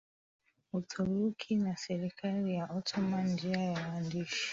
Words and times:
Uturuki 0.77 1.51
na 1.63 1.75
serikali 1.77 2.53
ya 2.55 2.65
Ottoman 2.71 3.27
Njia 3.27 3.57
ya 3.59 3.71
waandishi 3.79 4.49